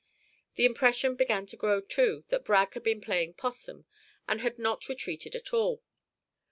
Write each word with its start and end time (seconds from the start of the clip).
The 0.55 0.65
impression 0.65 1.15
began 1.15 1.45
to 1.45 1.55
grow, 1.55 1.79
too, 1.79 2.23
that 2.29 2.43
Bragg 2.43 2.73
had 2.73 2.81
been 2.81 3.01
playing 3.01 3.35
'possum, 3.35 3.85
and 4.27 4.41
had 4.41 4.57
not 4.57 4.89
retreated 4.89 5.35
at 5.35 5.53
all. 5.53 5.83